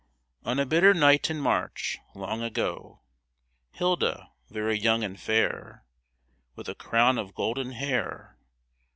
On 0.45 0.57
a 0.57 0.65
bitter 0.65 0.95
night 0.95 1.29
in 1.29 1.37
March, 1.39 1.99
Long 2.15 2.41
ago, 2.41 3.01
Hilda, 3.71 4.31
very 4.49 4.75
young 4.75 5.03
and 5.03 5.19
fair. 5.21 5.85
With 6.55 6.67
a 6.67 6.73
crown 6.73 7.19
of 7.19 7.35
golden 7.35 7.73
hair. 7.73 8.35